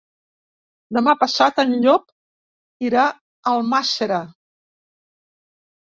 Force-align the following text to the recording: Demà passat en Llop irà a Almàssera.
Demà 0.97 1.13
passat 1.23 1.61
en 1.65 1.75
Llop 1.85 2.09
irà 2.91 3.07
a 3.13 3.55
Almàssera. 3.55 4.23